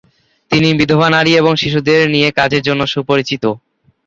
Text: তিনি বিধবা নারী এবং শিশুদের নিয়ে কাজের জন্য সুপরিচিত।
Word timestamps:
তিনি 0.51 0.69
বিধবা 0.79 1.07
নারী 1.09 1.31
এবং 1.35 1.53
শিশুদের 1.55 2.01
নিয়ে 2.13 2.29
কাজের 2.39 2.65
জন্য 2.67 2.81
সুপরিচিত। 2.87 3.43